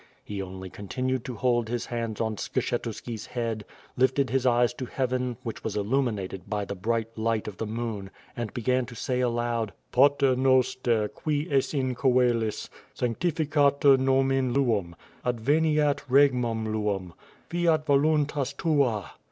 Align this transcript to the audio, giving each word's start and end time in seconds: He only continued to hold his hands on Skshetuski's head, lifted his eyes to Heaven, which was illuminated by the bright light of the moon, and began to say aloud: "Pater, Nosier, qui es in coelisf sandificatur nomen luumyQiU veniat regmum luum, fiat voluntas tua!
He 0.23 0.41
only 0.41 0.71
continued 0.71 1.23
to 1.25 1.35
hold 1.35 1.69
his 1.69 1.85
hands 1.85 2.19
on 2.19 2.37
Skshetuski's 2.37 3.27
head, 3.27 3.65
lifted 3.95 4.31
his 4.31 4.47
eyes 4.47 4.73
to 4.73 4.87
Heaven, 4.87 5.37
which 5.43 5.63
was 5.63 5.75
illuminated 5.75 6.49
by 6.49 6.65
the 6.65 6.73
bright 6.73 7.15
light 7.19 7.47
of 7.47 7.57
the 7.57 7.67
moon, 7.67 8.09
and 8.35 8.51
began 8.51 8.87
to 8.87 8.95
say 8.95 9.19
aloud: 9.19 9.73
"Pater, 9.91 10.35
Nosier, 10.35 11.07
qui 11.07 11.47
es 11.51 11.75
in 11.75 11.93
coelisf 11.93 12.67
sandificatur 12.97 13.99
nomen 13.99 14.55
luumyQiU 14.55 14.95
veniat 15.35 15.97
regmum 16.09 16.65
luum, 16.73 17.13
fiat 17.51 17.85
voluntas 17.85 18.53
tua! 18.53 19.11